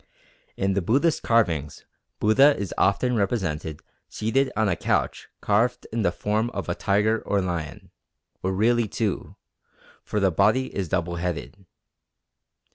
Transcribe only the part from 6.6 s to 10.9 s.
a tiger or lion, or really two, for the body is